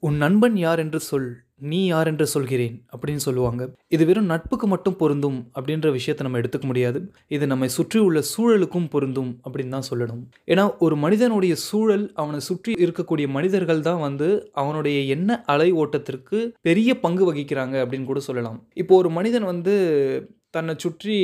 [0.00, 1.28] உன் நண்பன் யார் என்று சொல்
[1.60, 2.74] நீ யார் என்று சொல்கிறேன்?
[2.92, 3.62] அப்படின்னு சொல்லுவாங்க.
[3.88, 6.98] இது வெறும் நட்புக்கு மட்டும் பொருந்தும் அப்படின்ற விஷயத்தை நம்ம எடுத்துக்க முடியாது.
[7.28, 10.22] இது நம்மை சுற்றி உள்ள சூழலுக்கும் பொருந்தும் அப்படின்னு தான் சொல்லணும்.
[10.46, 17.00] ஏன்னா ஒரு மனிதனுடைய சூழல் அவனை சுற்றி இருக்கக்கூடிய மனிதர்கள் தான் வந்து அவனுடைய எண்ண அலை ஓட்டத்திற்கு பெரிய
[17.00, 18.60] பங்கு வகிக்கிறாங்க அப்படின்னு கூட சொல்லலாம்.
[18.74, 19.76] இப்போ ஒரு மனிதன் வந்து
[20.54, 21.14] தன்னை சுற்றி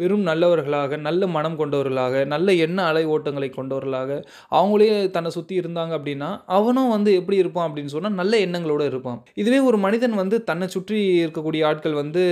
[0.00, 4.10] வெறும் நல்லவர்களாக நல்ல மனம் கொண்டவர்களாக நல்ல எண்ண அலை ஓட்டங்களை கொண்டவர்களாக
[4.58, 9.20] அவங்களே தன்னை சுற்றி இருந்தாங்க அப்படின்னா அவனும் வந்து எப்படி இருப்பான் அப்படின்னு சொன்னால் நல்ல எண்ணங்களோடு இருப்பான்.
[9.34, 12.24] இதுவே ஒரு மனிதன் வந்து தன்னை சுற்றி இருக்கக்கூடிய ஆட்கள் வந்து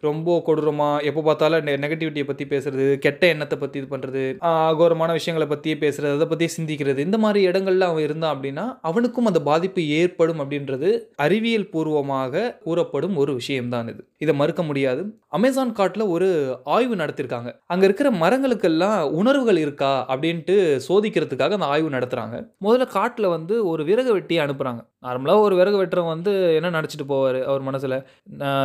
[0.00, 5.76] ரொம்ப கொடூரமாக எப்போ பார்த்தாலும் நெகட்டிவிட்டியை பற்றி பேசுறது கெட்ட எண்ணத்தை பற்றி இது பண்ணுறது அகோரமான விஷயங்களை பற்றியே
[5.84, 10.90] பேசுறது அதை பற்றியே சிந்திக்கிறது இந்த மாதிரி இடங்கள்ல அவன் இருந்தான் அப்படின்னா அவனுக்கும் அந்த பாதிப்பு ஏற்படும் அப்படின்றது
[11.26, 14.02] அறிவியல் பூர்வமாக கூறப்படும் ஒரு விஷயம்தான் இது.
[14.18, 15.02] இதை மறுக்க முடியாது.
[15.36, 16.28] அமேசான் காட்டில் ஒரு
[16.64, 17.52] ஆய்வு நடத்திருக்காங்க.
[17.66, 24.18] அங்கே இருக்கிற மரங்களுக்கெல்லாம் உணர்வுகள் இருக்கா அப்படின்ட்டு சோதிக்கிறதுக்காக அந்த ஆய்வு நடத்துகிறாங்க முதல்ல காட்டில் வந்து ஒரு விறகு
[24.18, 27.38] வெட்டியை அனுப்புகிறாங்க நார்மலாக ஒரு விறகு வெட்டுறவங்க வந்து என்ன நினச்சிட்டு போவார்?
[27.50, 27.94] அவர் மனசில்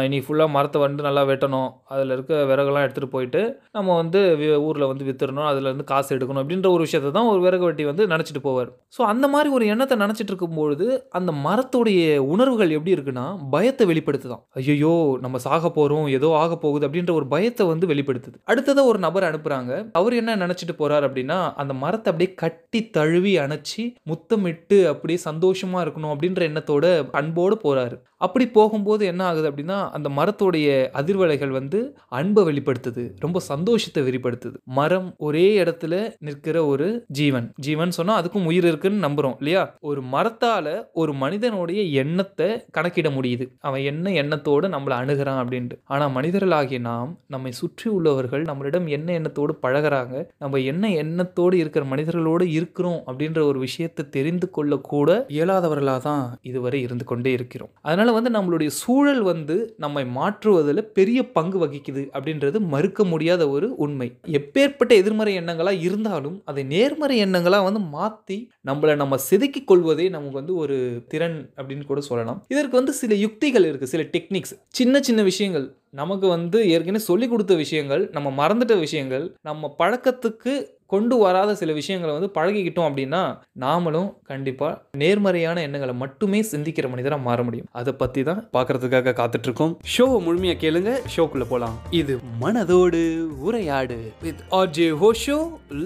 [0.05, 1.69] இன்னைக்கு ஃபுல்லாக மரத்தை வந்து நல்லா வெட்டணும்.
[1.93, 3.41] அதில் இருக்க விறகுலாம் எடுத்துகிட்டு போயிட்டு
[3.77, 4.19] நம்ம வந்து
[4.67, 5.47] ஊரில் வந்து வித்துடணும்.
[5.51, 6.41] அதுலேருந்து காசு எடுக்கணும்.
[6.43, 8.69] அப்படின்ற ஒரு விஷயத்தை தான் ஒரு விறகு வெட்டி வந்து நினச்சிட்டு போவார்.
[8.97, 10.87] ஸோ அந்த மாதிரி ஒரு எண்ணத்தை நினச்சிட்டு இருக்கும்பொழுது
[11.19, 12.01] அந்த மரத்துடைய
[12.33, 14.43] உணர்வுகள் எப்படி இருக்குன்னா பயத்தை வெளிப்படுத்துதான்.
[14.61, 14.93] ஐயோ
[15.25, 18.37] நம்ம சாக போகிறோம் ஏதோ ஆக போகுது அப்படின்ற ஒரு பயத்தை வந்து வெளிப்படுத்துது.
[18.51, 23.83] அடுத்ததாக ஒரு நபர் அனுப்புகிறாங்க அவர் என்ன நினச்சிட்டு போகிறார் அப்படின்னா அந்த மரத்தை அப்படியே கட்டி தழுவி அணைச்சி
[24.11, 30.67] முத்தமிட்டு அப்படியே சந்தோஷமாக இருக்கணும் அப்படின்ற எண்ணத்தோட அன்போடு போகிறாரு அப்படி போகும்போது என்ன ஆகுது அப்படின்னா அந்த மரத்தோடைய
[30.99, 33.03] அதிர்வலைகள் வந்து அன்பை வெளிப்படுத்துது.
[33.19, 34.57] ரொம்ப சந்தோஷத்தை வெளிப்படுத்துது.
[34.71, 37.47] மரம் ஒரே இடத்துல நிற்கிற ஒரு ஜீவன்.
[37.57, 39.63] ஜீவன் சொன்னா அதுக்கும் உயிர் இருக்குன்னு நம்புறோம் இல்லையா?
[39.81, 43.47] ஒரு மரத்தால ஒரு மனிதனுடைய எண்ணத்தை கணக்கிட முடியுது.
[43.59, 45.77] அவன் என்ன எண்ணத்தோடு நம்மளை அணுகிறான் அப்படின்ட்டு.
[45.85, 52.45] ஆனா மனிதர்களாகிய நாம் நம்மை சுற்றி உள்ளவர்கள் நம்மளிடம் என்ன எண்ணத்தோடு பழகிறாங்க நம்ம என்ன எண்ணத்தோடு இருக்கிற மனிதர்களோடு
[52.51, 56.10] இருக்கிறோம் அப்படின்ற ஒரு விஷயத்தை தெரிந்து கொள்ளக்கூட இயலாதவர்களாக தான்
[56.49, 57.71] இதுவரை இருந்து கொண்டே இருக்கிறோம்.
[57.81, 64.09] அதனால் வந்து நம்மளுடைய சூழல் வந்து நம்மை மாற்றுவதில் பெரிய பங்கு வகிக்குது அப்படின்றது மறுக்க முடியாத ஒரு உண்மை.
[64.39, 70.55] எப்பேற்பட்ட எதிர்மறை எண்ணங்களாக இருந்தாலும் அதை நேர்மறை எண்ணங்களாக வந்து மாற்றி நம்மளை நம்ம செதுக்கிக் கொள்வதே நமக்கு வந்து
[70.55, 70.77] ஒரு
[71.07, 72.41] திறன் அப்படின்னு கூட சொல்லலாம்.
[72.47, 75.67] இதற்கு வந்து சில யுக்திகள் இருக்குது சில டெக்னிக்ஸ் சின்ன சின்ன விஷயங்கள்
[75.99, 80.53] நமக்கு வந்து ஏற்கனவே சொல்லி கொடுத்த விஷயங்கள் நம்ம மறந்துட்ட விஷயங்கள் நம்ம பழக்கத்துக்கு
[80.93, 83.21] கொண்டு வராத சில விஷயங்களை வந்து பழகிக்கிட்டோம் அப்படின்னா
[83.63, 87.69] நாமளும் கண்டிப்பாக நேர்மறையான எண்ணங்களை மட்டுமே சிந்திக்கிற மனிதராக மாற முடியும்.
[87.71, 89.75] அதை பற்றி தான் பார்க்கறதுக்காக காத்துட்ருக்கோம்.
[89.93, 90.93] ஷோவை முழுமையாக கேளுங்க.
[91.15, 93.03] ஷோக்குள்ளே போகலாம் இது மனதோடு
[93.47, 93.99] உரையாடு.
[94.21, 95.39] வித் ஆர்ஜே ஹோ show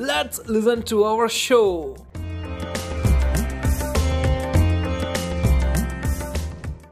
[0.10, 1.62] let's listen to our show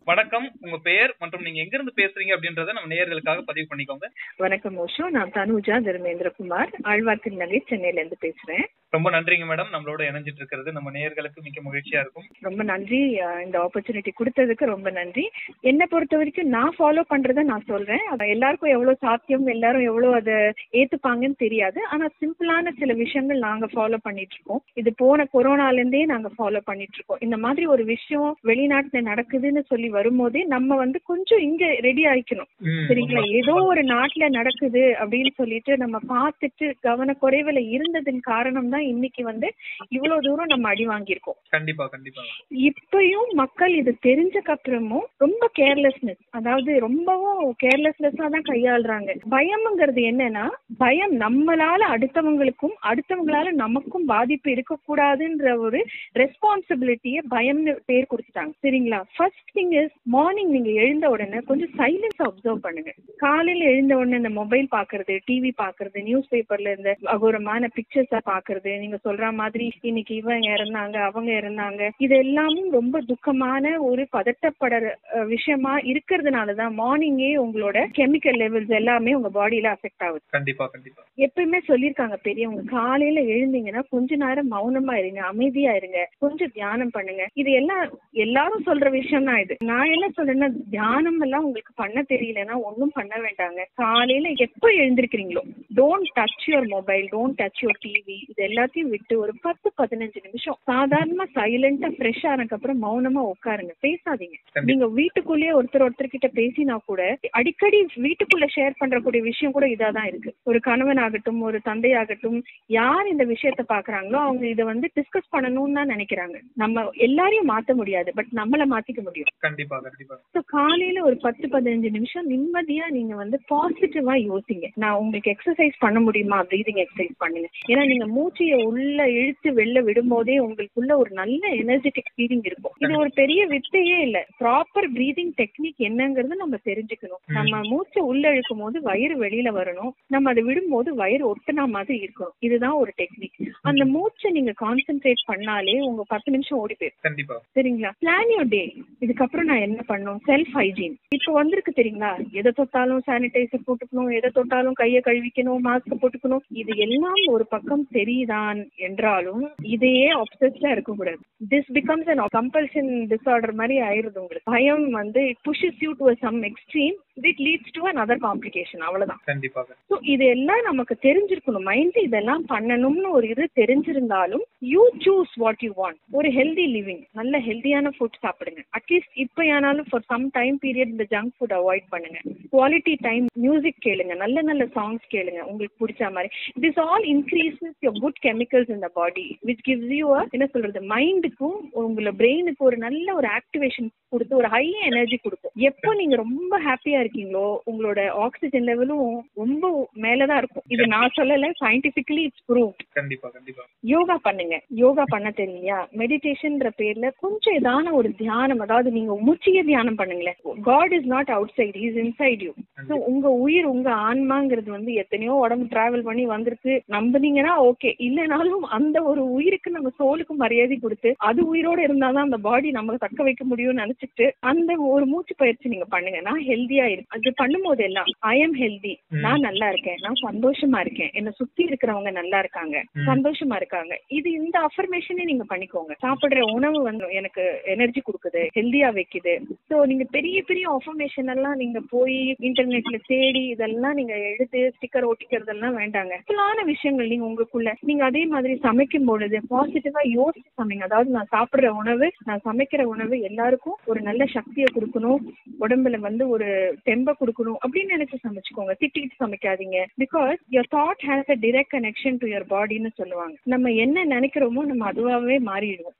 [0.06, 0.48] வணக்கம்.
[0.66, 4.08] உங்க பெயர் மற்றும் நீங்க எங்க இருந்து பேசுறீங்க அப்படின்றத நம்ம நேயர்களுக்காக பதிவு பண்ணிக்கோங்க.
[4.44, 5.06] வணக்கம் ஓஷோ.
[5.16, 6.72] நான் தனுஜா தர்மேந்திரகுமார்.
[6.92, 8.66] ஆழ்வார்த்தின் நகை சென்னையில இருந்து பேசுறேன்.
[8.96, 9.72] ரொம்ப நன்றிங்க மேடம்.
[9.76, 12.28] நம்மளோட இணைஞ்சிட்டு இருக்கிறது நம்ம நேயர்களுக்கு மிக்க மகிழ்ச்சியா இருக்கும்.
[12.48, 13.00] ரொம்ப நன்றி.
[13.46, 15.26] இந்த ஆப்பர்ச்சுனிட்டி கொடுத்ததுக்கு ரொம்ப நன்றி.
[15.62, 18.04] என்னை பொறுத்த வரைக்கும் நான் ஃபாலோ பண்றத நான் சொல்றேன்.
[18.36, 20.38] எல்லாருக்கும் எவ்வளவு சாத்தியம் எல்லாரும் எவ்வளவு அதை
[20.82, 21.80] ஏத்துப்பாங்கன்னு தெரியாது.
[21.94, 26.98] ஆனா சிம்பிளான சில விஷயங்கள் நாங்க ஃபாலோ பண்ணிட்டு இருக்கோம் இது போன கொரோனால இருந்தே நாங்க ஃபாலோ பண்ணிட்டு
[26.98, 32.50] இருக்கோம் இந்த மாதிரி ஒரு விஷயம் வெளிநாட்டுல நடக்குதுன்னு சொல்லி வரும்போதே நம்ம வந்து கொஞ்சம் இங்க ரெடி ஆயிக்கணும்.
[32.90, 33.24] சரிங்களா.
[33.40, 39.48] ஏதோ ஒரு நாட்டுல நடக்குது அப்படின்னு சொல்லிட்டு நம்ம பார்த்துட்டு கவனக்குறைவுல இருந்ததன் காரணம் தான் இன்னைக்கு வந்து
[39.96, 41.40] இவ்வளவு தூரம் நம்ம அடி வாங்கியிருக்கோம்.
[41.56, 42.24] கண்டிப்பா கண்டிப்பா.
[42.70, 49.10] இப்பயும் மக்கள் இது தெரிஞ்சக்கு அப்புறமும் ரொம்ப கேர்லெஸ்னஸ் அதாவது ரொம்பவும் கேர்லெஸ்னஸா தான் கையாளுறாங்க.
[49.36, 50.46] பயம்ங்கிறது என்னன்னா
[50.84, 55.80] பயம் நம்மளால அடுத்தவங்களுக்கும் அடுத்தவங்களால நமக்கும் பாதிப்பு இருக்கக்கூடாதுன்ற ஒரு
[56.22, 58.54] ரெஸ்பான்சிபிலிட்டிய பயம்னு பேர் கொடுத்துட்டாங்க.
[58.64, 59.00] சரிங்களா?
[59.16, 62.92] ஃபர்ஸ்ட் திங் இஸ் மார்னிங் நீங்க எழுந்த உடனே கொஞ்சம் சைலன்ஸ் அப்சர்வ் பண்ணுங்க.
[63.18, 68.98] காலையில எழுந்த உடனே இந்த மொபைல் பாக்குறது டிவி பாக்குறது நியூஸ் பேப்பர்ல இந்த அகோரமான பிக்சர்ஸ பாக்குறது நீங்க
[69.08, 74.82] சொல்ற மாதிரி இன்னைக்கு இவங்க இறந்தாங்க அவங்க இறந்தாங்க இது எல்லாமும் ரொம்ப துக்கமான ஒரு பதட்டப்படுற
[75.26, 80.24] விஷயமா இருக்கிறதுனாலதான் மார்னிங்கே உங்களோட கெமிக்கல் லெவல்ஸ் எல்லாமே உங்க பாடியில அஃபெக்ட் ஆகுது.
[80.30, 81.02] கண்டிப்பா கண்டிப்பா.
[81.18, 87.26] எப்பயுமே சொல்லியிருக்காங்க பெரியவங்க காலையில எழுந்தீங்கன்னா கொஞ்ச நேரம் மௌனமா இருங்க அமைதியா இருங்க கொஞ்சம் தியானம் பண்ணுங்க.
[87.34, 87.84] இது எல்லாம்
[88.26, 89.58] எல்லாரும் சொல்ற விஷயம் தான் இது.
[89.64, 93.60] நான் என்ன சொல்றேன்னா தியானம் எல்லாம் உங்களுக்கு பண்ண தெரியலன்னா ஒண்ணும் பண்ண வேண்டாங்க.
[93.74, 95.42] காலையில எப்ப எழுந்திருக்கிறீங்களோ
[95.76, 100.58] don't touch your mobile don't touch your TV இது எல்லாத்தையும் விட்டு ஒரு பத்து பதினஞ்சு நிமிஷம்
[100.68, 103.74] சாதாரணமா சைலண்டா ஃப்ரெஷ் ஆனதுக்கு அப்புறம் மௌனமா உட்காருங்க.
[103.82, 104.38] பேசாதீங்க.
[104.64, 107.02] நீங்க வீட்டுக்குள்ளேயே ஒருத்தர் ஒருத்தர் கிட்ட பேசினா கூட
[107.32, 110.34] அடிக்கடி வீட்டுக்குள்ள ஷேர் பண்றக்கூடிய விஷயம் கூட இதாதான் இருக்கு.
[110.44, 115.92] ஒரு கணவன் ஆகட்டும் ஒரு தந்தையாகட்டும் யார் இந்த விஷயத்த பாக்குறாங்களோ அவங்க இதை வந்து டிஸ்கஸ் பண்ணணும்னு தான்
[115.94, 116.38] நினைக்கிறாங்க.
[116.56, 119.32] நம்ம எல்லாரையும் மாத்த முடியாது பட் நம்மள மாத்திக்க முடியும்.
[119.40, 120.16] கண்டிப்பா கண்டிப்பா.
[120.36, 124.68] ஸோ காலையில ஒரு பத்து பதினஞ்சு நிமிஷம் நிம்மதியா நீங்க வந்து பாசிட்டிவா யோசிங்க.
[124.76, 126.38] நான் உங்களுக்கு எக்ஸசைஸ் பண்ண முடியுமா?
[126.42, 127.48] ப்ரீதிங் எக்ஸசைஸ் பண்ணுங்க.
[127.70, 132.74] ஏன்னா நீங்க மூச்சைய உள்ள இழுத்து வெளில விடும்போதே உங்களுக்குள்ள ஒரு நல்ல எனர்ஜெட்டிக் ஃபீலிங் இருக்கும்.
[132.80, 134.28] இது ஒரு பெரிய வித்தையே இல்ல.
[134.42, 137.24] ப்ராப்பர் ப்ரீதிங் டெக்னிக் என்னங்கிறது நம்ம தெரிஞ்சுக்கணும்.
[137.30, 139.94] நம்ம மூச்சை உள்ள இழுக்கும் போது வயிறு வெளியில வரணும்.
[140.08, 142.36] நம்ம அதை விடும்போது வயிறு ஒட்டுனா மாதிரி இருக்கணும்.
[142.40, 147.92] இதுதான் ஒரு டெக்னிக் அந்த மூச்சை நீங்க கான்சென்ட்ரேட் பண்ணாலே உங்க பத்து நிமிஷம் ஓடி போயிடும் சரிங்களா?
[148.04, 148.64] பிளான் யோர் டே
[149.06, 149.80] இதுக்கப்புறம் நான் என்ன
[150.14, 152.12] பண்ணணும் செல்ஃப் ஹைஜீன் இப்போ வந்திருக்கு தெரியுங்களா?
[152.40, 156.44] எதை தொட்டாலும் சானிடைசர் போட்டுக்கணும் எதை தொட்டாலும் கையை கழுவிக்கணும் மாஸ்க் போட்டுக்கணும்.
[156.62, 159.44] இது எல்லாம் ஒரு பக்கம் சரிதான் என்றாலும்
[159.76, 161.22] இதையே ஆப்சஸ்டா இருக்கக்கூடாது.
[161.54, 164.50] This becomes an compulsion disorder மாதிரி ஆயிருது உங்களுக்கு.
[164.56, 166.98] பயம் வந்து it pushes you to some extreme
[167.32, 171.68] it leads to another complication அவ்வளவுதான் கண்டிப்பா ஸோ இதெல்லாம் நமக்கு தெரிஞ்சிருக்கணும்.
[171.72, 177.34] மைண்ட் இதெல்லாம் பண்ணணும்னு ஒரு இது தெரிஞ்சிருந்தாலும் you choose what you want ஒரு ஹெல்தி லிவிங் நல்ல
[177.48, 178.62] ஹெல்தியான ஃபுட் சாப்பிடுங்க.
[178.78, 182.20] அட்லீஸ்ட் இப்போ ஆனாலும் ஃபார் சம் டைம் பீரியட் இந்த ஜங்க் ஃபுட் அவாய்ட் பண்ணுங்க.
[182.54, 184.14] குவாலிட்டி டைம் மியூசிக் கேளுங்க.
[184.24, 185.42] நல்ல நல்ல சாங்ஸ் கேளுங்க.
[185.52, 186.30] உங்களுக்கு பிடிச்ச மாதிரி.
[186.66, 191.58] This all increases your good chemicals in the body which gives you என்ன சொல்றது மைண்டுக்கும்
[191.84, 195.54] உங்களோட பிரெயினுக்கு ஒரு நல்ல ஒரு ஆக்டிவேஷன் கொடுத்து ஒரு ஹை எனர்ஜி கொடுக்கும்.
[195.70, 199.08] எப்போ நீங்க ரொம்ப ஹாப்பியா இருக்கீங்களோ உங்களோட ஆக்சிஜன் லெவலும்
[199.42, 199.72] ரொம்ப
[200.06, 200.68] மேலதான் இருக்கும்.
[200.68, 203.64] இது நான் சொல்லல சயின்டிபிக்கலி இட்ஸ் ப்ரூவ் கண்டிப்பா கண்டிப்பா.
[203.94, 204.56] யோகா பண்ணுங்க.
[204.84, 210.38] யோகா பண்ண தெரியலையா மெடிடேஷன்ன்ற பேர்ல கொஞ்சம் ஏதான ஒரு தியானம் அதாவது நீங்க மூச்சிய தியானம் பண்ணுங்களேன்.
[210.70, 212.54] God is not outside is inside you
[212.90, 216.74] so உங்க உயிர் உங்க ஆன்மாங்கிறது வந்து எத்தனையோ உடம்பு டிராவல் பண்ணி வந்திருக்கு.
[216.98, 222.72] நம்புனீங்கன்னா ஓகே இல்லைனாலும் அந்த ஒரு உயிருக்கு நம்ம சோலுக்கு மரியாதை கொடுத்து அது உயிரோட இருந்தாதான் அந்த பாடி
[222.72, 226.22] நம்ம தக்க வைக்க முடியும்னு நினைச்சிட்டு அந்த ஒரு மூச்சு பயிற்சி நீங்க பண்ணுங்க.
[226.30, 227.14] நான் ஹெல்தியா இருக்கேன்.
[227.18, 228.94] அது பண்ணும்போது எல்லாம் ஐ எம் ஹெல்தி
[229.26, 230.00] நான் நல்லா இருக்கேன்.
[230.06, 231.12] நான் சந்தோஷமா இருக்கேன்.
[231.20, 232.78] என்னை சுத்தி இருக்கிறவங்க நல்லா இருக்காங்க.
[233.12, 233.94] சந்தோஷமா இருக்காங்க.
[234.18, 235.94] இது இந்த அஃபர்மேஷனே நீங்க பண்ணிக்கோங்க.
[236.06, 237.44] சாப்பிடுற உணவு வந்து எனக்கு
[237.76, 239.34] எனர்ஜி கொடுக்குது ஹெல்தியா வைக்குது.
[239.72, 245.78] ஸோ நீங்க பெரிய பெரிய அஃபர்மேஷன் எல்லாம் நீங்க போய் இன்டர்நெட்ல தேடி இதெல்லாம் நீங்க எடுத்து ஸ்டிக்கர் ஒட்டிக்கிறதெல்லாம்
[245.82, 246.14] வேண்டாங்க.
[246.20, 247.72] சிம்பிளான விஷயங்கள் நீங்க உங்களுக்குள்ள.
[247.82, 250.84] நீங்க அதே மாதிரி சமைக்கும் பொழுது பாசிட்டிவா யோசிச்சு சமைங்க.
[250.84, 255.22] அதாவது நான் சாப்பிடுற உணவு நான் சமைக்கிற உணவு எல்லாருக்கும் ஒரு நல்ல சக்தியை கொடுக்கணும்.
[255.60, 256.48] உடம்புல வந்து ஒரு
[256.86, 258.76] தெம்ப கொடுக்கணும் அப்படின்னு நினைச்சு சமைச்சுக்கோங்க.
[258.82, 259.80] திட்டிட்டு சமைக்காதீங்க.
[260.04, 263.36] Because your thought has a direct connection to your பாடின்னு சொல்லுவாங்க.
[263.46, 265.98] நம்ம என்ன நினைக்கிறோமோ நம்ம அதுவாகவே மாறிடுவோம்.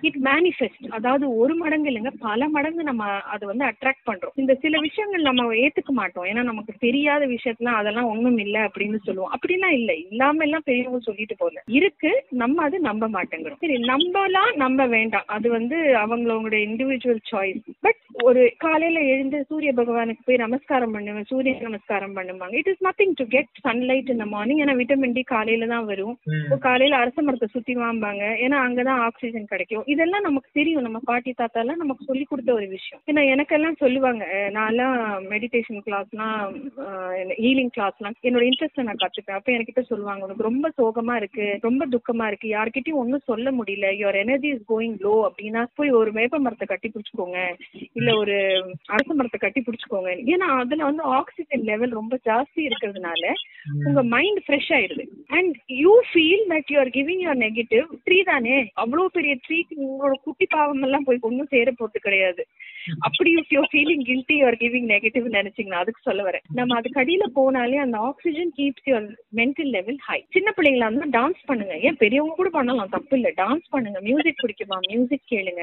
[0.00, 4.32] இட் மேனிஃபெஸ்ட் அதாவது ஒரு மடங்கு இல்லைங்க பல மடங்கு நம்ம அதை வந்து அட்ராக்ட் பண்றோம்.
[4.34, 6.24] இந்த சில விஷயங்கள் நம்ம ஏத்துக்க மாட்டோம்.
[6.24, 9.32] ஏன்னா நமக்கு தெரியாத விஷயத்துல அதெல்லாம் ஒண்ணும் இல்ல அப்படின்னு சொல்லுவோம்.
[9.34, 9.94] அப்படிலாம் இல்ல.
[9.94, 12.24] இல்லாம எல்லாம் பெரியவங்க சொல்லிட்டு போல இருக்கு.
[12.30, 13.60] நம்ம அது நம்ப மாட்டேங்கிறோம்.
[13.60, 15.24] சரி நம்பலாம் நம்ப வேண்டாம்.
[15.26, 21.54] அது வந்து அவங்களோட இண்டிவிஜுவல் சாய்ஸ் பட் ஒரு காலையில எழுந்து சூரிய பகவானுக்கு போய் நமஸ்காரம் பண்ணுவேன் சூரிய
[21.60, 25.84] நமஸ்காரம் பண்ணுவாங்க it is nothing to get sunlight இந்த மார்னிங் ஏன்னா விட்டமின் டி காலையில தான்
[25.84, 26.18] வரும்.
[26.42, 29.84] இப்போ காலையில அரச மரத்தை சுத்தி வாம்பாங்க ஏன்னா அங்கதான் ஆக்சிஜன் கிடைக்கும்.
[29.86, 30.82] இதெல்லாம் நமக்கு தெரியும்.
[30.82, 33.02] நம்ம பாட்டி தாத்தா எல்லாம் நமக்கு சொல்லி கொடுத்த ஒரு விஷயம்.
[33.08, 34.24] ஏன்னா எனக்கெல்லாம் சொல்லுவாங்க
[34.54, 34.94] நான்லாம்
[35.32, 36.52] மெடிடேஷன் கிளாஸ்லாம்
[37.42, 39.36] ஹீலிங் கிளாஸ்லாம் என்னோட இன்ட்ரெஸ்ட் நான் கத்துப்பேன்.
[39.38, 44.18] அப்ப என்கிட்ட சொல்லுவாங்க உனக்கு ரொம்ப சோகமா இருக்கு ரொம்ப துக்கமா இருக்கு யார்கிட்டயும் ஒன்னும் சொல்ல முடியல your
[44.22, 47.38] energy is going low அப்படின்னா போய் ஒரு வேப்ப மரத்தை கட்டி பிடிச்சுக்கோங்க
[47.98, 48.36] இல்ல ஒரு
[48.94, 50.10] அரச மரத்தை கட்டி பிடிச்சுக்கோங்க.
[50.34, 53.22] ஏன்னா அதுல வந்து ஆக்சிஜன் லெவல் ரொம்ப ஜாஸ்தி இருக்கிறதுனால
[53.88, 55.06] உங்க மைண்ட் ஃப்ரெஷ் ஆயிருது
[55.38, 58.56] and you feel that you are giving your negative tree தானே?
[58.82, 62.42] அவ்வளவு பெரிய ட்ரீக்கு உங்களோட குட்டி பாவம் எல்லாம் போய் ஒன்றும் சேர போட்டு கிடையாது.
[62.98, 66.44] அப்படி if you feeling guilty you're giving negative நினைச்சீங்கன்னா அதுக்கு சொல்ல வரேன்.
[66.52, 71.42] நம்ம அதுக்கு அடியில போனாலே அந்த oxygen keeps your mental level high சின்ன பிள்ளைங்களா இருந்தா டான்ஸ்
[71.46, 71.78] பண்ணுங்க.
[71.78, 72.88] ஏன் பெரியவங்க கூட பண்ணலாம்?
[72.88, 73.32] தப்பு இல்ல.
[73.36, 74.00] டான்ஸ் பண்ணுங்க.
[74.00, 74.78] மியூசிக் பிடிக்குமா?
[74.90, 75.62] மியூசிக் கேளுங்க.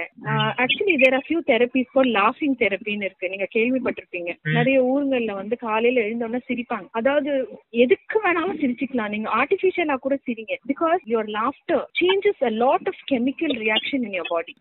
[0.64, 3.30] Actually there are few therapies for லாஃபிங் தெரப்பின்னு இருக்கு.
[3.30, 4.34] நீங்க கேள்விப்பட்டிருப்பீங்க.
[4.44, 6.88] நிறைய ஊருங்கள்ல வந்து காலையில எழுந்தோடனே சிரிப்பாங்க.
[6.92, 7.32] அதாவது
[7.70, 9.10] எதுக்கு வேணாலும் சிரிச்சுக்கலாம்.
[9.10, 10.56] நீங்க ஆர்டிபிஷியலா கூட சிரிங்க.
[10.74, 14.56] Because your laughter changes a lot of chemical reaction in your body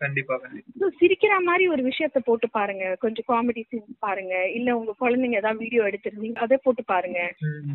[1.01, 2.85] சிரிக்கிற மாதிரி ஒரு விஷயத்த போட்டு பாருங்க.
[3.03, 4.35] கொஞ்சம் காமெடி சீன்ஸ் பாருங்க.
[4.57, 7.19] இல்ல உங்க குழந்தைங்க ஏதாவது வீடியோ எடுத்திருந்தீங்க அதை போட்டு பாருங்க.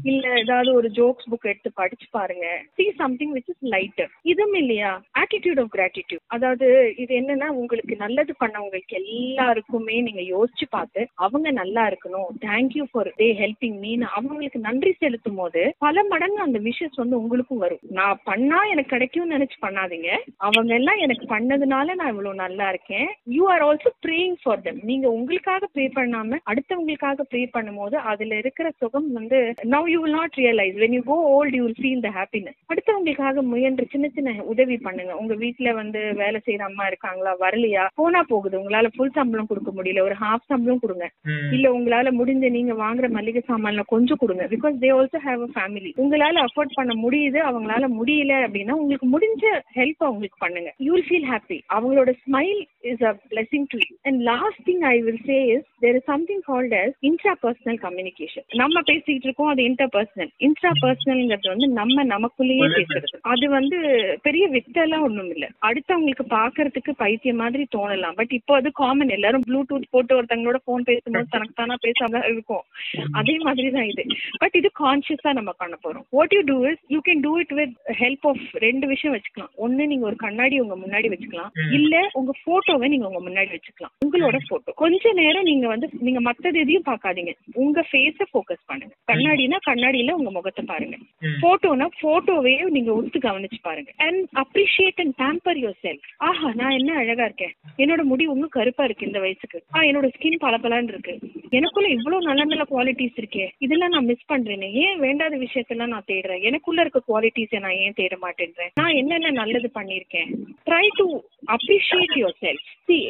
[0.02, 2.46] இல்ல ஏதாவது ஒரு ஜோக்ஸ் புக் எடுத்து படிச்சு பாருங்க.
[2.78, 4.90] See something which is lighter இதுவும் இல்லையா?
[5.20, 6.66] ஆட்டிடியூட் ஆஃப் கிராட்டிடியூட் அதாவது
[6.96, 12.28] இது என்னன்னா உங்களுக்கு நல்லது பண்ணவங்களுக்கு எல்லாருக்குமே நீங்க யோசிச்சு பார்த்து அவங்க நல்லா இருக்கணும்.
[12.46, 17.62] Thank you for the helping மீன்னு அவங்களுக்கு நன்றி செலுத்தும் போது பல மடங்கு அந்த விஷஸ் வந்து உங்களுக்கும்
[17.64, 17.84] வரும்.
[18.00, 20.10] நான் பண்ணா எனக்கு கிடைக்கும்னு நினைச்சு பண்ணாதீங்க.
[20.48, 23.08] அவங்க எல்லாம் எனக்கு பண்ணதுனால நான் இவ்வளவு நல்லா இருக்கேன்.
[23.36, 24.75] You are also praying for them.
[24.82, 30.36] நீங்க உங்களுக்காக ப்ரே பண்ணாம அடுத்தவங்களுக்காக ப்ரே பண்ணும்போது அதுல இருக்கிற சுகம் வந்து now you will not
[30.36, 34.76] realise when you go old you will feel the happiness அடுத்தவங்களுக்காக முயன்று சின்ன சின்ன உதவி
[34.76, 35.12] பண்ணுங்க.
[35.16, 37.32] உங்க வீட்ல வந்து வேலை செய்யற அம்மா இருக்காங்களா?
[37.40, 37.84] வரலையா?
[37.94, 38.60] போனா போகுது.
[38.60, 40.00] உங்களால ஃபுல் சம்பளம் கொடுக்க முடியல.
[40.00, 41.06] ஒரு ஹாஃப் சம்பளம் கொடுங்க.
[41.52, 44.44] இல்ல உங்களால முடிஞ்ச நீங்க வாங்குற மளிகை சாமான்ல கொஞ்சம் கொடுங்க.
[44.46, 49.44] Because they also have a family உங்களால அஃபோர்ட் பண்ண முடியுது அவங்களால முடியல அப்படின்னா உங்களுக்கு முடிஞ்ச
[49.78, 50.70] ஹெல்ப் அவங்களுக்கு பண்ணுங்க.
[50.78, 55.46] யூ ஃபீல் ஹாப்பி அவங்களோட smile is a blessing to you and last I will say
[55.46, 56.92] is there is something called as
[57.42, 63.18] intrapersonal communication நம்ம பேசிக்கிட்டு இருக்கோம் அது இன்டர் பர்சனல் இன்ட்ரா பர்சனல்ங்கிறது வந்து நம்ம நமக்குள்ளேயே பேசுறது.
[63.20, 63.76] அது வந்து
[64.22, 65.48] பெரிய வித்தெல்லாம் ஒண்ணும் இல்ல.
[65.62, 68.14] அடுத்தவங்களுக்கு பாக்குறதுக்கு பைத்தியம் மாதிரி தோணலாம்.
[68.14, 72.64] பட் இப்போ அது காமன் எல்லாரும் ப்ளூடூத் போட்டு ஒருத்தங்களோட போன் பேசும்போது தனக்கு தானா பேசாம இருக்கும்.
[73.12, 74.04] அதே மாதிரி தான் இது.
[74.38, 76.04] பட் இது கான்சியஸா நம்ம பண்ண போறோம்.
[76.10, 79.52] What you do is you can do it with help of ரெண்டு விஷயம் வச்சுக்கலாம்.
[79.54, 81.50] ஒன்னு நீங்க ஒரு கண்ணாடி உங்க முன்னாடி வச்சுக்கலாம்.
[81.72, 83.94] இல்ல உங்க போட்டோவை நீங்க உங்க முன்னாடி வச்சுக்கலாம்.
[84.06, 87.32] உங்களோட போட்டோ கொஞ்ச நேரம் நீங்க வந்து நீங்க மத்தது எதையும் பார்க்காதீங்க.
[87.54, 88.94] உங்க ஃபேஸ ஃபோக்கஸ் பண்ணுங்க.
[89.12, 90.96] கண்ணாடினா கண்ணாடியில உங்க முகத்தை பாருங்க.
[91.40, 93.90] போட்டோனா போட்டோவே நீங்க உத்து கவனிச்சு பாருங்க.
[93.96, 97.54] And appreciate and pamper yourself ஆஹா நான் என்ன அழகா இருக்கேன்.
[97.78, 99.62] என்னோட முடி இன்னும் கருப்பா இருக்கு இந்த வயசுக்கு.
[99.76, 101.18] ஆ என்னோட ஸ்கின் பளபளன்னு இருக்கு.
[101.50, 103.48] எனக்குள்ள இவ்வளவு நல்ல நல்ல குவாலிட்டிஸ் இருக்கே.
[103.58, 104.72] இதெல்லாம் நான் மிஸ் பண்றேனே.
[104.72, 106.42] ஏன் வேண்டாத விஷயத்தெல்லாம் நான் தேடுறேன்?
[106.42, 108.70] எனக்குள்ள இருக்க குவாலிட்டிஸை நான் ஏன் தேட மாட்டேன்றேன்?
[108.74, 110.30] நான் என்னென்ன நல்லது பண்ணியிருக்கேன்?
[110.66, 113.08] Try to appreciate yourself see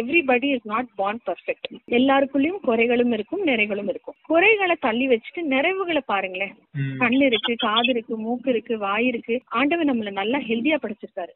[0.00, 1.68] everybody is not born perfect
[1.98, 4.16] எல்லாருக்குள்ளயும் குறைகளும் இருக்கும் நிறைகளும் இருக்கும்.
[4.30, 6.54] குறைகளை தள்ளி வச்சுட்டு நிறைவுகளை பாருங்களேன்.
[7.02, 9.36] கண்ணு இருக்கு காது இருக்கு மூக்கு இருக்கு வாய் இருக்கு.
[9.58, 11.32] ஆண்டவன் நம்மள நல்லா ஹெல்தியா படைச்சிருக்காரு.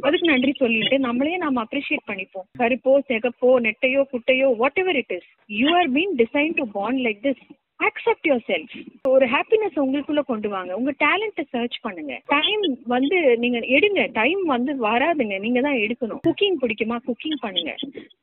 [0.00, 2.46] அதுக்கு நன்றி சொல்லிட்டு நம்மளே நாம அப்ரிஷியேட் பண்ணிப்போம்.
[2.58, 4.50] கருப்போ சிகப்போ நெட்டையோ குட்டையோ
[4.84, 5.28] whatever it is
[5.60, 7.42] you are been design to bond like this
[7.80, 8.72] accept yourself
[9.04, 10.76] ஒரு ஹாப்பினஸ் உங்களுக்குள்ள கொண்டு வாங்க.
[10.76, 12.14] உங்க டேலண்ட்டை சர்ச் பண்ணுங்க.
[12.26, 14.00] டைம் வந்து நீங்க எடுங்க.
[14.12, 15.38] டைம் வந்து வராதுங்க.
[15.38, 16.20] நீங்க தான் எடுக்கணும்.
[16.26, 16.96] குக்கிங் பிடிக்குமா?
[17.08, 17.72] குக்கிங் பண்ணுங்க.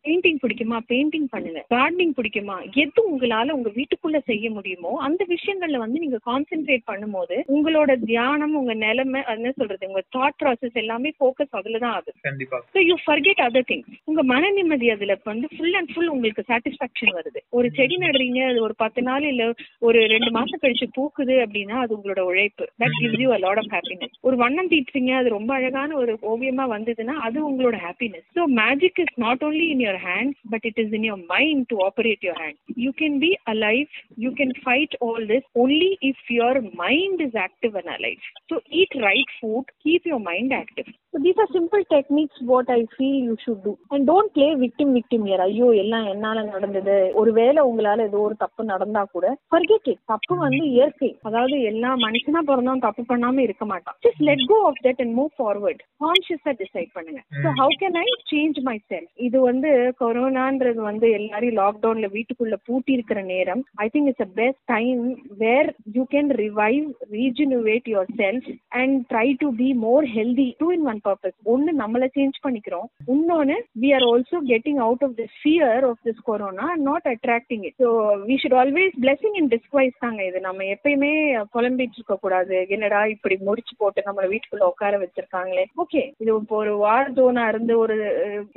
[0.06, 0.78] பெயிண்டிங் பிடிக்குமா?
[0.92, 1.62] பெயிண்டிங் பண்ணுங்க.
[1.76, 2.58] கார்டனிங் பிடிக்குமா?
[2.84, 8.74] எது உங்களால உங்க வீட்டுக்குள்ள செய்ய முடியுமோ அந்த விஷயங்கள்ல வந்து நீங்க கான்சென்ட்ரேட் பண்ணும்போது உங்களோட தியானம் உங்க
[8.86, 12.16] நிலைமை என்ன சொல்றது உங்க தாட் ப்ராசஸ் எல்லாமே ஃபோக்கஸ் அதுல தான் ஆகுது.
[12.22, 12.60] கண்டிப்பா.
[12.76, 17.14] So you forget other things உங்க மன நிம்மதி அதுல வந்து ஃபுல் அண்ட் ஃபுல் உங்களுக்கு சாட்டிஸ்ஃபேக்ஷன்
[17.20, 17.40] வருது.
[17.50, 19.44] ஒரு செடி நடுறீங்க அது ஒரு பத்து நாள் இல்ல
[19.82, 22.66] ஒரு ரெண்டு மாசம் கழிச்சு பூக்குது அப்படின்னா அது உங்களோட உழைப்பு.
[22.82, 26.66] That gives you a lot of happiness ஒரு வண்ணம் தீட்டுறீங்க அது ரொம்ப அழகான ஒரு ஓவியமா
[26.74, 30.96] வந்ததுன்னா அது உங்களோட happiness so magic is not only in your hands but it is
[30.98, 33.89] in your mind to operate your hand you can be alive
[34.20, 38.20] you can fight all this only if your mind is active and alive
[38.51, 42.86] so eat right food keep your mind active So these are simple techniques what I
[42.96, 43.72] feel you should do.
[43.92, 45.40] And don't play victim victim here.
[45.46, 46.96] ஐயோ எல்லாம் என்னால நடந்தது.
[47.20, 49.98] ஒருவேளை உங்களால ஏதோ ஒரு தப்பு நடந்தா கூட forget it.
[50.12, 51.10] தப்பு வந்து இயற்கை.
[51.30, 53.98] அதாவது எல்லா மனுஷனா பிறந்தவன் தப்பு பண்ணாம இருக்க மாட்டான்.
[54.08, 55.80] Just let go of that and move forward.
[56.04, 57.22] கான்சியஸா டிசைட் பண்ணுங்க.
[57.46, 59.08] So how can I change myself?
[59.28, 59.72] இது வந்து
[60.04, 63.64] கொரோனான்றது வந்து எல்லாரையும் லாக்டவுன்ல வீட்டுக்குள்ள பூட்டி இருக்கிற நேரம்.
[63.86, 65.02] I think it's a best time
[65.46, 66.86] where you can revive
[67.18, 67.90] rejuvenate
[68.24, 72.88] yourself and try to be more healthy two in one purpose ஒன்னு நம்மள சேஞ்ச் பண்ணிக்கிறோம்.
[73.16, 77.78] இன்னொன்னு we are also getting out of the fear of this corona not attracting it
[77.84, 77.90] so
[78.30, 80.42] we should always blessing in disguise தாங்க இது.
[80.48, 81.12] நம்ம எப்பயுமே
[81.56, 82.56] புலம்பிட்டு இருக்க கூடாது.
[82.78, 85.66] என்னடா இப்படி முடிச்சு போட்டு நம்மள வீட்டுக்குள்ள உட்கார வச்சிருக்காங்களே.
[85.84, 87.96] ஓகே இது இப்போ ஒரு வார் ஜோனா இருந்து ஒரு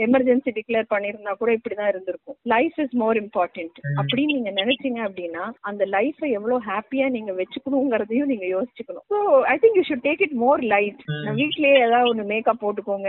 [0.07, 2.37] எமர்ஜென்சி டிக்ளேர் பண்ணிருந்தா கூட இப்படிதான் இருந்திருக்கும்.
[2.55, 8.47] லைஃப் இஸ் மோர் இம்பார்ட்டன்ட் அப்படின்னு நீங்க நினைச்சீங்க அப்படின்னா அந்த லைஃபை எவ்வளவு ஹாப்பியா நீங்க வச்சுக்கணுங்கிறதையும் நீங்க
[8.55, 9.07] யோசிச்சுக்கணும்.
[9.13, 9.19] So
[9.53, 11.03] I think you should take it more light
[11.41, 13.09] வீட்லயே ஏதாவது ஒன்று மேக்கப் போட்டுக்கோங்க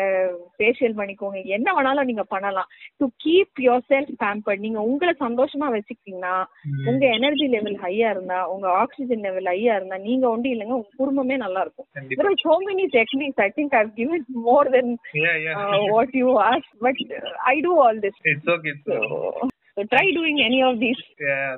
[0.58, 2.66] ஃபேஷியல் பண்ணிக்கோங்க என்ன வேணாலும் நீங்க பண்ணலாம்.
[3.00, 6.46] To keep yourself pampered நீங்க உங்களை சந்தோஷமா வச்சுக்கிட்டீங்கன்னா
[6.90, 11.38] உங்க எனர்ஜி லெவல் ஹையா இருந்தா உங்க ஆக்சிஜன் லெவல் ஹையா இருந்தா நீங்க ஒண்டி இல்லைங்க உங்க குடும்பமே
[11.38, 11.88] நல்லா இருக்கும்
[12.18, 14.88] there are so many techniques i think i've given more than
[15.24, 15.56] yeah yeah.
[15.62, 18.16] uh, what you asked but uh, i do all this.
[18.24, 18.98] It's okay it's so,
[19.34, 19.50] okay.
[19.76, 21.02] so try doing any of these.
[21.20, 21.58] Yeah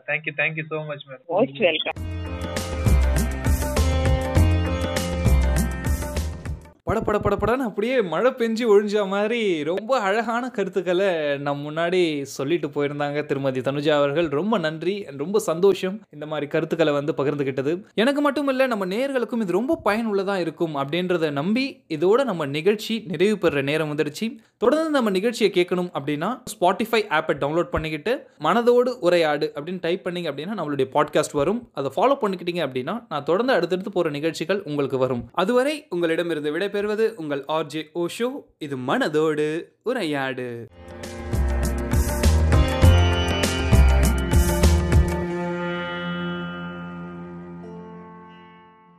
[6.85, 13.59] பட படப்படன்னு அப்படியே மழை பெஞ்சு ஒழிஞ்ச மாதிரி ரொம்ப அழகான கருத்துக்களை நம் முன்னாடி சொல்லிட்டு போயிருந்தாங்க திருமதி
[13.59, 14.27] தனுஜா அவர்கள்.
[14.27, 17.83] ரொம்ப நன்றி ரொம்ப சந்தோஷம் இந்த மாதிரி கருத்துக்களை வந்து பகிர்ந்துகிட்டது.
[17.93, 23.37] எனக்கு மட்டும் இல்லை நம்ம நேர்களுக்கும் இது ரொம்ப பயனுள்ளதாக இருக்கும் அப்படின்றத நம்பி இதோட நம்ம நிகழ்ச்சி நிறைவு
[23.37, 29.79] பெற நேரம் வந்துடுச்சு தொடர்ந்து நம்ம நிகழ்ச்சியை கேட்கணும் அப்படின்னா ஸ்பாட்டிஃபை ஆப்பை டவுன்லோட் பண்ணிக்கிட்டு மனதோடு உரையாடு அப்படின்னு
[29.81, 31.69] டைப் பண்ணிங்க அப்படின்னா நம்மளுடைய பாட்காஸ்ட் வரும்.
[31.73, 35.25] அதை ஃபாலோ பண்ணிக்கிட்டீங்க அப்படின்னா நான் தொடர்ந்து அடுத்தடுத்து போகிற நிகழ்ச்சிகள் உங்களுக்கு வரும்.
[35.31, 38.27] அதுவரை உங்களிடமிருந்து பெறுவது உங்கள் ஆர்ஜே ஓஷோ.
[38.57, 39.47] இது மனதோடு
[39.85, 40.47] உரையாடு.